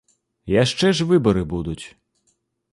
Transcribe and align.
Яшчэ 0.63 0.87
ж 0.99 1.07
выбары 1.13 1.43
будуць. 1.55 1.81